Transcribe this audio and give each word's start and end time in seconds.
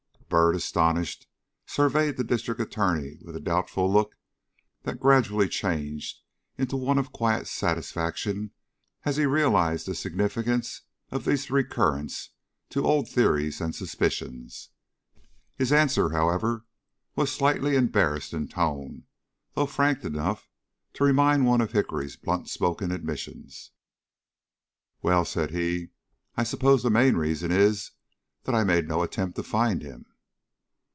Byrd, 0.33 0.55
astonished, 0.55 1.27
surveyed 1.65 2.15
the 2.15 2.23
District 2.23 2.61
Attorney 2.61 3.17
with 3.21 3.35
a 3.35 3.41
doubtful 3.41 3.91
look 3.91 4.15
that 4.83 4.97
gradually 5.01 5.49
changed 5.49 6.21
into 6.57 6.77
one 6.77 6.97
of 6.97 7.11
quiet 7.11 7.47
satisfaction 7.49 8.51
as 9.03 9.17
he 9.17 9.25
realized 9.25 9.87
the 9.87 9.93
significance 9.93 10.83
of 11.11 11.25
this 11.25 11.51
recurrence 11.51 12.29
to 12.69 12.85
old 12.87 13.09
theories 13.09 13.59
and 13.59 13.75
suspicions. 13.75 14.69
His 15.57 15.73
answer, 15.73 16.11
however, 16.11 16.63
was 17.13 17.29
slightly 17.29 17.75
embarrassed 17.75 18.33
in 18.33 18.47
tone, 18.47 19.03
though 19.53 19.65
frank 19.65 20.05
enough 20.05 20.47
to 20.93 21.03
remind 21.03 21.45
one 21.45 21.59
of 21.59 21.73
Hickory's 21.73 22.15
blunt 22.15 22.49
spoken 22.49 22.93
admissions. 22.93 23.71
"Well," 25.01 25.25
said 25.25 25.51
he, 25.51 25.89
"I 26.37 26.45
suppose 26.45 26.83
the 26.83 26.89
main 26.89 27.17
reason 27.17 27.51
is 27.51 27.91
that 28.45 28.55
I 28.55 28.63
made 28.63 28.87
no 28.87 29.03
attempt 29.03 29.35
to 29.35 29.43
find 29.43 29.81
him." 29.81 30.05